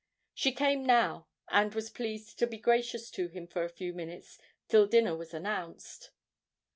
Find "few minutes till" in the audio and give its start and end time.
3.69-4.87